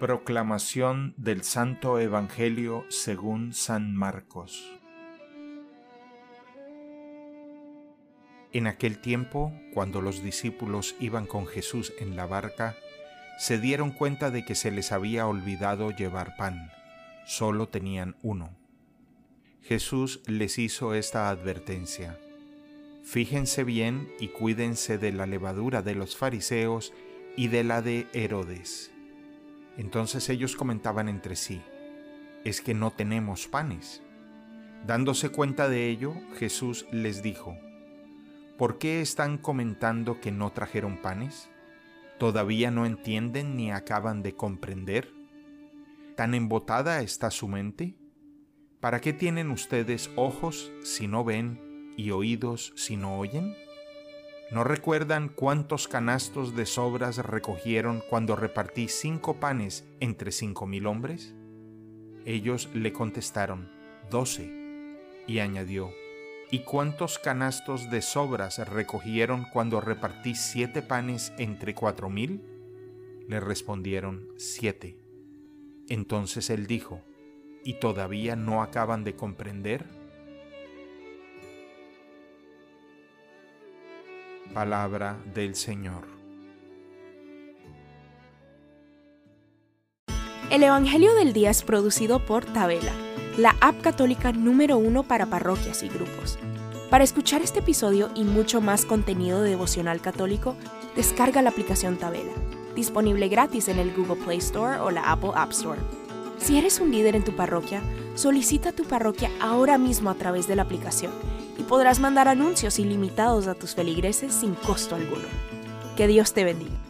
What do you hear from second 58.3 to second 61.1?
repartí cinco panes entre cinco mil